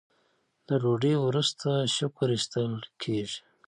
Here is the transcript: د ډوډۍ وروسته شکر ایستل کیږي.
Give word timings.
د 0.67 0.69
ډوډۍ 0.81 1.15
وروسته 1.25 1.69
شکر 1.95 2.27
ایستل 2.35 2.71
کیږي. 3.01 3.39